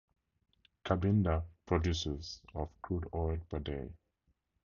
[0.83, 3.91] Cabinda produces of crude oil per day.